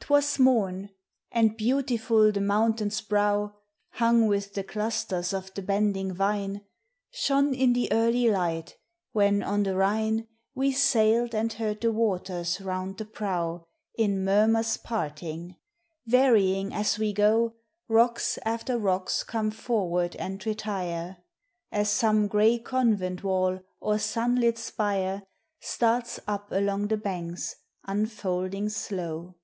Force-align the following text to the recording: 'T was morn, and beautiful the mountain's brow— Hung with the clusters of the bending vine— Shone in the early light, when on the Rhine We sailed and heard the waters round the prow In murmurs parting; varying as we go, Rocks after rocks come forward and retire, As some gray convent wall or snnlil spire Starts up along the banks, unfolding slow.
'T 0.00 0.12
was 0.14 0.40
morn, 0.40 0.90
and 1.30 1.56
beautiful 1.56 2.32
the 2.32 2.40
mountain's 2.40 3.00
brow— 3.00 3.54
Hung 3.92 4.26
with 4.26 4.54
the 4.54 4.64
clusters 4.64 5.32
of 5.32 5.54
the 5.54 5.62
bending 5.62 6.12
vine— 6.12 6.62
Shone 7.12 7.54
in 7.54 7.74
the 7.74 7.92
early 7.92 8.28
light, 8.28 8.76
when 9.12 9.44
on 9.44 9.62
the 9.62 9.76
Rhine 9.76 10.26
We 10.52 10.72
sailed 10.72 11.32
and 11.32 11.52
heard 11.52 11.80
the 11.80 11.92
waters 11.92 12.60
round 12.60 12.98
the 12.98 13.04
prow 13.04 13.62
In 13.94 14.24
murmurs 14.24 14.76
parting; 14.76 15.54
varying 16.06 16.74
as 16.74 16.98
we 16.98 17.12
go, 17.12 17.54
Rocks 17.86 18.36
after 18.44 18.76
rocks 18.78 19.22
come 19.22 19.52
forward 19.52 20.16
and 20.16 20.44
retire, 20.44 21.18
As 21.70 21.88
some 21.88 22.26
gray 22.26 22.58
convent 22.58 23.22
wall 23.22 23.60
or 23.78 23.94
snnlil 23.94 24.58
spire 24.58 25.22
Starts 25.60 26.18
up 26.26 26.50
along 26.50 26.88
the 26.88 26.96
banks, 26.96 27.54
unfolding 27.86 28.70
slow. 28.70 29.36